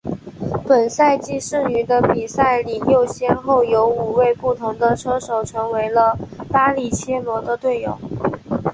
[0.65, 6.17] 本赛季剩余的比赛里又先后有五位不同的车手成为了
[6.49, 7.99] 巴里切罗的队友。